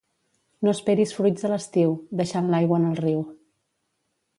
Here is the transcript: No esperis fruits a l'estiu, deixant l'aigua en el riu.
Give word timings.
No 0.67 0.71
esperis 0.75 1.13
fruits 1.19 1.47
a 1.49 1.53
l'estiu, 1.53 1.95
deixant 2.23 2.51
l'aigua 2.55 2.83
en 2.83 2.93
el 2.93 3.01
riu. 3.05 3.25